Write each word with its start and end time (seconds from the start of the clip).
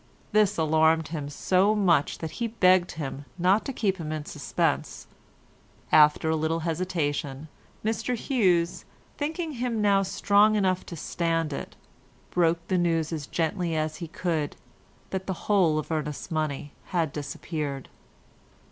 This 0.31 0.57
alarmed 0.57 1.09
him 1.09 1.29
so 1.29 1.75
much 1.75 2.17
that 2.17 2.31
he 2.41 2.47
begged 2.47 2.93
him 2.93 3.25
not 3.37 3.63
to 3.65 3.71
keep 3.71 3.97
him 3.97 4.11
in 4.11 4.25
suspense; 4.25 5.05
after 5.91 6.27
a 6.27 6.35
little 6.35 6.61
hesitation 6.61 7.49
Mr 7.85 8.15
Hughes, 8.15 8.83
thinking 9.15 9.51
him 9.51 9.79
now 9.79 10.01
strong 10.01 10.55
enough 10.55 10.83
to 10.87 10.95
stand 10.95 11.53
it, 11.53 11.75
broke 12.31 12.67
the 12.67 12.79
news 12.79 13.13
as 13.13 13.27
gently 13.27 13.75
as 13.75 13.97
he 13.97 14.07
could 14.07 14.55
that 15.11 15.27
the 15.27 15.33
whole 15.45 15.77
of 15.77 15.91
Ernest's 15.91 16.31
money 16.31 16.73
had 16.85 17.13
disappeared. 17.13 17.87